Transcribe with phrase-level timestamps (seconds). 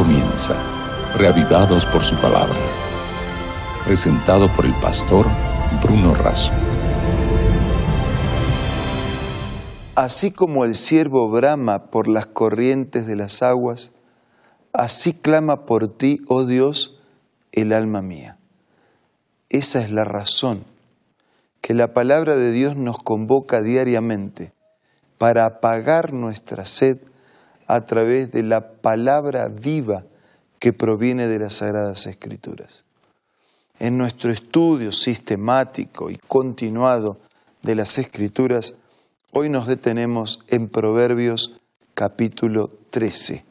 [0.00, 0.56] comienza,
[1.18, 2.56] reavivados por su palabra.
[3.84, 5.26] Presentado por el pastor
[5.82, 6.54] Bruno Razo.
[9.94, 13.92] Así como el siervo brama por las corrientes de las aguas,
[14.72, 16.98] así clama por ti, oh Dios,
[17.52, 18.38] el alma mía.
[19.50, 20.64] Esa es la razón
[21.60, 24.54] que la palabra de Dios nos convoca diariamente
[25.18, 27.00] para apagar nuestra sed
[27.74, 30.04] a través de la palabra viva
[30.58, 32.84] que proviene de las Sagradas Escrituras.
[33.78, 37.20] En nuestro estudio sistemático y continuado
[37.62, 38.74] de las Escrituras,
[39.30, 41.60] hoy nos detenemos en Proverbios
[41.94, 43.44] capítulo 13.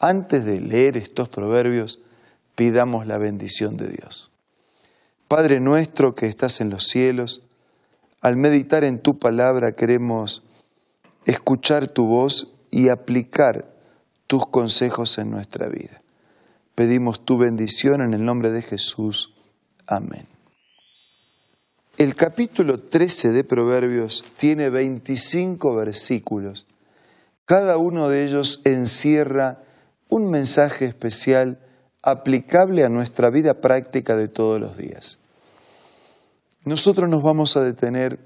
[0.00, 2.00] Antes de leer estos proverbios,
[2.56, 4.32] pidamos la bendición de Dios.
[5.28, 7.42] Padre nuestro que estás en los cielos,
[8.20, 10.42] al meditar en tu palabra queremos
[11.26, 13.70] escuchar tu voz y aplicar
[14.26, 16.02] tus consejos en nuestra vida.
[16.74, 19.34] Pedimos tu bendición en el nombre de Jesús.
[19.86, 20.26] Amén.
[21.98, 26.66] El capítulo 13 de Proverbios tiene 25 versículos.
[27.44, 29.62] Cada uno de ellos encierra
[30.08, 31.60] un mensaje especial
[32.00, 35.18] aplicable a nuestra vida práctica de todos los días.
[36.64, 38.18] Nosotros nos vamos a detener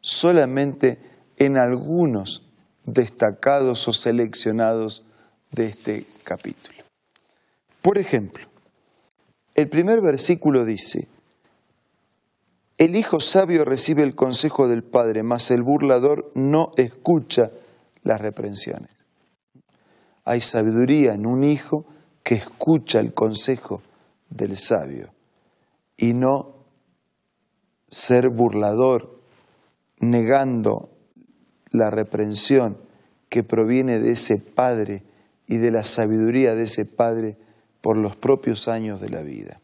[0.00, 0.98] solamente
[1.36, 2.43] en algunos
[2.84, 5.04] destacados o seleccionados
[5.50, 6.78] de este capítulo.
[7.82, 8.46] Por ejemplo,
[9.54, 11.08] el primer versículo dice,
[12.76, 17.50] el hijo sabio recibe el consejo del padre, mas el burlador no escucha
[18.02, 18.90] las reprensiones.
[20.24, 21.84] Hay sabiduría en un hijo
[22.22, 23.82] que escucha el consejo
[24.28, 25.10] del sabio
[25.96, 26.54] y no
[27.88, 29.20] ser burlador,
[30.00, 30.93] negando
[31.74, 32.78] la reprensión
[33.28, 35.02] que proviene de ese padre
[35.48, 37.36] y de la sabiduría de ese padre
[37.80, 39.60] por los propios años de la vida.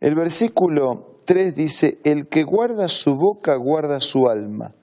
[0.00, 4.74] El versículo 3 dice, el que guarda su boca guarda su alma,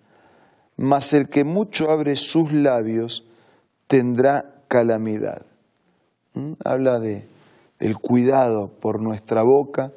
[0.78, 3.26] mas el que mucho abre sus labios
[3.88, 5.46] tendrá calamidad.
[6.34, 6.54] ¿Mm?
[6.64, 7.28] Habla de,
[7.80, 9.92] del cuidado por nuestra boca,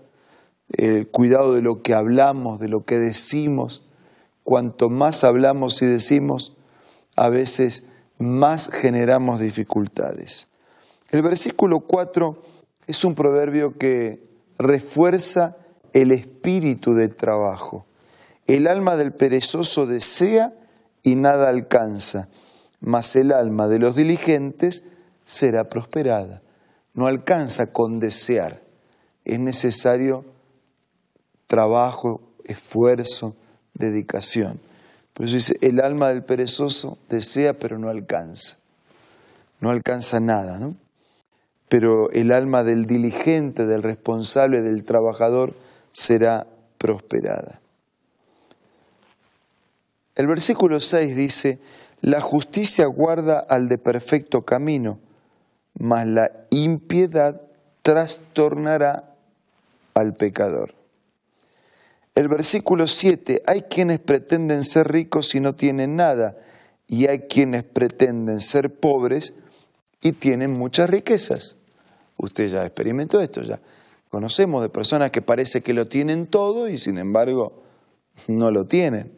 [0.73, 3.85] el cuidado de lo que hablamos, de lo que decimos.
[4.45, 6.57] Cuanto más hablamos y decimos,
[7.17, 7.87] a veces
[8.19, 10.49] más generamos dificultades.
[11.11, 12.43] El versículo 4
[12.87, 14.23] es un proverbio que
[14.59, 15.57] refuerza
[15.93, 17.87] el espíritu de trabajo.
[18.47, 20.55] El alma del perezoso desea
[21.03, 22.29] y nada alcanza,
[22.81, 24.85] mas el alma de los diligentes
[25.25, 26.43] será prosperada.
[26.95, 28.63] No alcanza con desear,
[29.25, 30.25] es necesario
[31.47, 33.37] trabajo, esfuerzo,
[33.75, 34.61] dedicación.
[35.15, 38.57] Por eso dice, el alma del perezoso desea pero no alcanza.
[39.61, 40.75] No alcanza nada, ¿no?
[41.73, 45.55] pero el alma del diligente, del responsable, del trabajador
[45.91, 46.47] será
[46.77, 47.63] prosperada.
[50.15, 51.61] El versículo 6 dice,
[52.03, 54.99] la justicia guarda al de perfecto camino,
[55.79, 57.41] mas la impiedad
[57.81, 59.15] trastornará
[59.95, 60.75] al pecador.
[62.15, 66.37] El versículo 7, hay quienes pretenden ser ricos y no tienen nada,
[66.87, 69.35] y hay quienes pretenden ser pobres
[70.03, 71.57] y tienen muchas riquezas.
[72.19, 73.61] Usted ya experimentó esto, ya
[74.11, 77.63] conocemos de personas que parece que lo tienen todo y sin embargo
[78.29, 79.11] no lo tienen.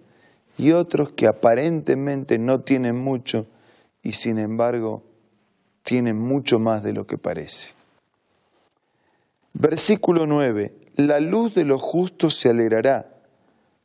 [0.56, 3.46] Y otros que aparentemente no tienen mucho
[4.04, 5.02] y sin embargo
[5.82, 7.72] tienen mucho más de lo que parece.
[9.52, 10.83] Versículo 9.
[10.94, 13.10] La luz de los justos se alegrará,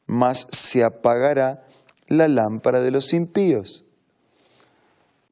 [0.05, 1.65] mas se apagará
[2.07, 3.85] la lámpara de los impíos.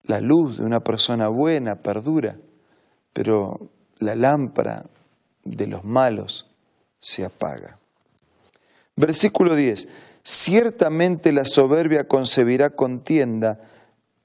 [0.03, 2.38] La luz de una persona buena perdura,
[3.13, 4.85] pero la lámpara
[5.43, 6.47] de los malos
[6.99, 7.77] se apaga.
[8.95, 9.88] Versículo 10.
[10.23, 13.59] Ciertamente la soberbia concebirá contienda,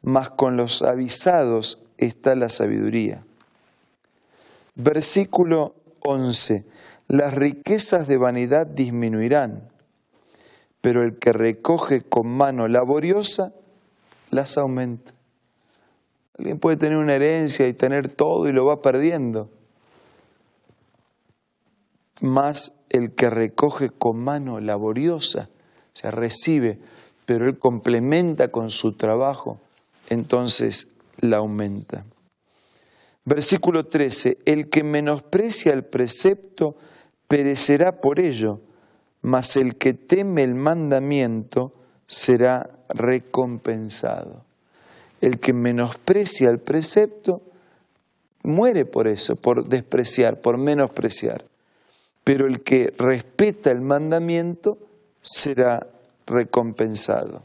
[0.00, 3.22] mas con los avisados está la sabiduría.
[4.74, 6.64] Versículo 11.
[7.12, 9.68] Las riquezas de vanidad disminuirán,
[10.80, 13.52] pero el que recoge con mano laboriosa
[14.30, 15.12] las aumenta.
[16.38, 19.50] Alguien puede tener una herencia y tener todo y lo va perdiendo
[22.22, 25.50] más el que recoge con mano laboriosa,
[25.92, 26.78] se recibe,
[27.26, 29.60] pero él complementa con su trabajo,
[30.08, 30.88] entonces
[31.18, 32.06] la aumenta.
[33.26, 36.78] Versículo 13, el que menosprecia el precepto
[37.32, 38.60] perecerá por ello,
[39.22, 41.72] mas el que teme el mandamiento
[42.06, 44.44] será recompensado.
[45.18, 47.40] El que menosprecia el precepto
[48.42, 51.46] muere por eso, por despreciar, por menospreciar.
[52.22, 54.76] Pero el que respeta el mandamiento
[55.22, 55.86] será
[56.26, 57.44] recompensado.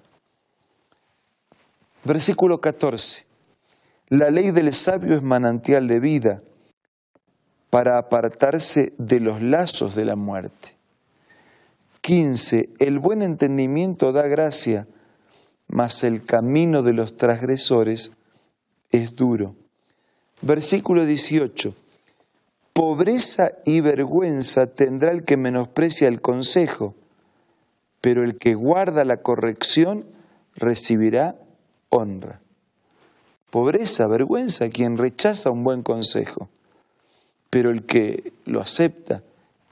[2.04, 3.26] Versículo 14.
[4.10, 6.42] La ley del sabio es manantial de vida
[7.70, 10.76] para apartarse de los lazos de la muerte.
[12.02, 12.70] 15.
[12.80, 14.88] El buen entendimiento da gracia,
[15.68, 18.12] mas el camino de los transgresores
[18.92, 19.56] es duro.
[20.42, 21.74] Versículo 18.
[22.74, 26.94] Pobreza y vergüenza tendrá el que menosprecia el consejo,
[28.02, 30.06] pero el que guarda la corrección
[30.56, 31.36] recibirá
[31.90, 32.40] honra.
[33.50, 36.50] Pobreza, vergüenza, quien rechaza un buen consejo,
[37.50, 39.24] pero el que lo acepta,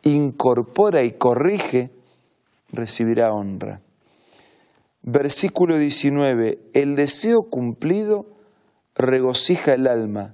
[0.04, 1.92] incorpora y corrige,
[2.72, 3.82] recibirá honra.
[5.02, 8.26] Versículo 19, el deseo cumplido
[8.96, 10.34] regocija el alma,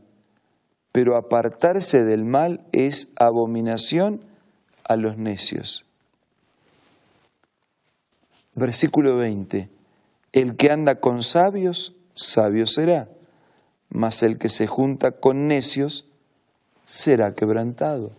[0.91, 4.21] pero apartarse del mal es abominación
[4.83, 5.85] a los necios.
[8.55, 9.69] Versículo 20,
[10.33, 13.09] el que anda con sabios, sabio será,
[13.89, 16.05] mas el que se junta con necios,
[16.91, 18.11] será quebrantado.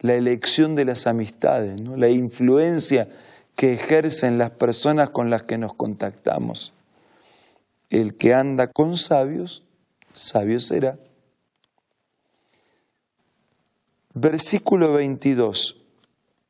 [0.00, 1.96] La elección de las amistades, ¿no?
[1.96, 3.08] la influencia
[3.54, 6.74] que ejercen las personas con las que nos contactamos.
[7.90, 9.62] El que anda con sabios,
[10.14, 10.98] sabio será.
[14.14, 15.80] Versículo 22.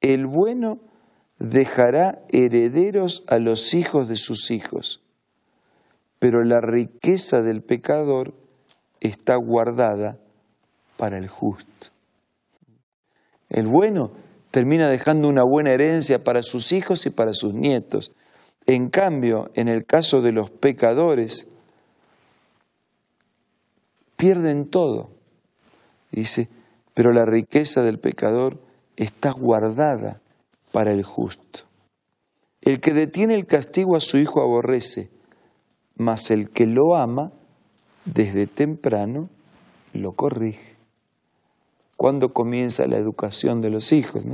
[0.01, 0.81] El bueno
[1.39, 5.03] dejará herederos a los hijos de sus hijos,
[6.19, 8.33] pero la riqueza del pecador
[9.01, 10.19] está guardada
[11.05, 11.89] para el justo.
[13.51, 14.12] El bueno
[14.51, 18.15] termina dejando una buena herencia para sus hijos y para sus nietos.
[18.65, 21.47] En cambio, en el caso de los pecadores,
[24.17, 25.11] pierden todo.
[26.11, 26.49] Dice,
[26.95, 28.59] pero la riqueza del pecador
[28.97, 30.23] está guardada
[30.73, 31.65] para el justo.
[32.62, 35.11] El que detiene el castigo a su hijo aborrece,
[35.99, 37.31] mas el que lo ama,
[38.06, 39.29] desde temprano,
[39.95, 40.75] lo corrige.
[42.05, 44.25] ¿Cuándo comienza la educación de los hijos?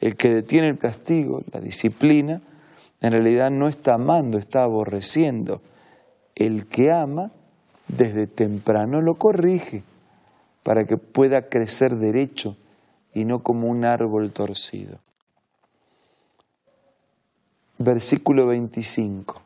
[0.00, 2.42] El que detiene el castigo, la disciplina,
[3.00, 5.62] en realidad no está amando, está aborreciendo.
[6.34, 7.30] El que ama,
[7.86, 9.84] desde temprano lo corrige
[10.64, 12.56] para que pueda crecer derecho
[13.14, 14.98] y no como un árbol torcido.
[17.78, 19.40] Versículo 25.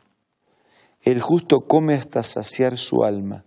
[1.03, 3.43] El justo come hasta saciar su alma,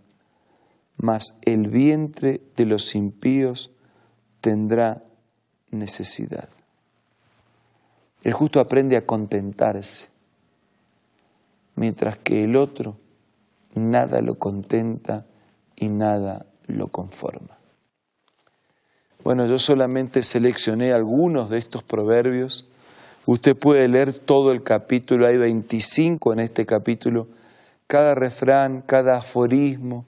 [0.97, 3.73] mas el vientre de los impíos
[4.43, 5.03] tendrá
[5.71, 6.50] necesidad.
[8.23, 10.09] El justo aprende a contentarse,
[11.77, 12.97] mientras que el otro
[13.75, 15.25] nada lo contenta
[15.77, 17.56] y nada lo conforma.
[19.25, 22.69] Bueno, yo solamente seleccioné algunos de estos proverbios.
[23.25, 27.29] Usted puede leer todo el capítulo, hay 25 en este capítulo.
[27.87, 30.05] Cada refrán, cada aforismo,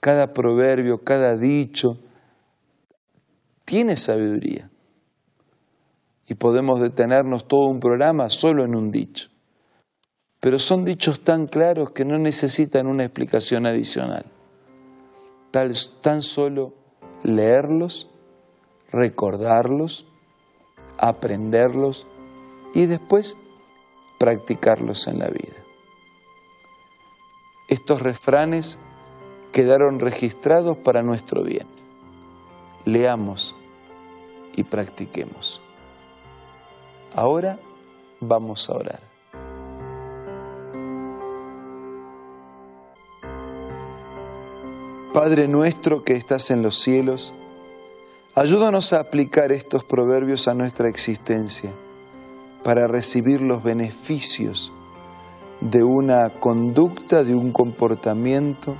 [0.00, 1.98] cada proverbio, cada dicho,
[3.66, 4.70] tiene sabiduría.
[6.26, 9.28] Y podemos detenernos todo un programa solo en un dicho.
[10.40, 14.24] Pero son dichos tan claros que no necesitan una explicación adicional.
[16.02, 16.74] tan solo
[17.22, 18.08] leerlos
[18.92, 20.06] recordarlos,
[20.98, 22.06] aprenderlos
[22.74, 23.36] y después
[24.18, 25.56] practicarlos en la vida.
[27.68, 28.78] Estos refranes
[29.52, 31.66] quedaron registrados para nuestro bien.
[32.86, 33.54] Leamos
[34.56, 35.60] y practiquemos.
[37.14, 37.58] Ahora
[38.20, 39.00] vamos a orar.
[45.12, 47.34] Padre nuestro que estás en los cielos,
[48.38, 51.72] Ayúdanos a aplicar estos proverbios a nuestra existencia
[52.62, 54.74] para recibir los beneficios
[55.62, 58.76] de una conducta, de un comportamiento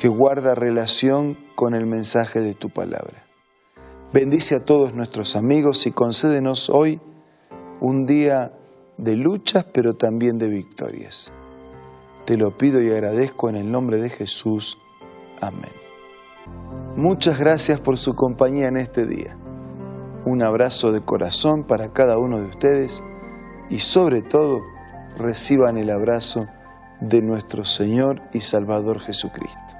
[0.00, 3.22] que guarda relación con el mensaje de tu palabra.
[4.14, 7.02] Bendice a todos nuestros amigos y concédenos hoy
[7.82, 8.50] un día
[8.96, 11.34] de luchas, pero también de victorias.
[12.24, 14.78] Te lo pido y agradezco en el nombre de Jesús.
[15.38, 15.68] Amén.
[16.96, 19.36] Muchas gracias por su compañía en este día.
[20.24, 23.04] Un abrazo de corazón para cada uno de ustedes
[23.68, 24.60] y sobre todo
[25.18, 26.46] reciban el abrazo
[27.02, 29.79] de nuestro Señor y Salvador Jesucristo.